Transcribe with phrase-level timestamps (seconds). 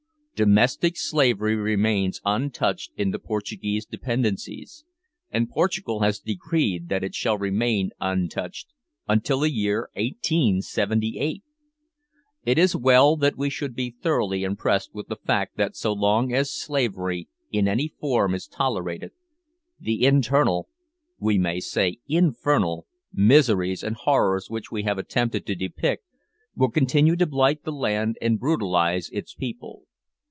[0.43, 4.83] Domestic slavery remains untouched in the Portuguese dependencies,
[5.29, 8.69] and Portugal has decreed that it shall remain untouched
[9.07, 11.43] until the year 1878!
[12.43, 16.33] It is well that we should be thoroughly impressed with the fact that so long
[16.33, 19.11] as slavery in any form is tolerated,
[19.79, 20.67] the internal
[21.19, 26.03] we may say infernal miseries and horrors which we have attempted to depict
[26.55, 29.83] will continue to blight the land and brutalise its people.